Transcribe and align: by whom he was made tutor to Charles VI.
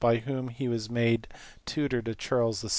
by 0.01 0.17
whom 0.17 0.47
he 0.47 0.67
was 0.67 0.89
made 0.89 1.27
tutor 1.63 2.01
to 2.01 2.15
Charles 2.15 2.63
VI. 2.63 2.69